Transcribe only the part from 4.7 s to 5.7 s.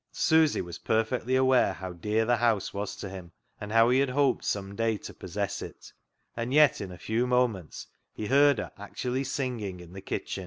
day to possess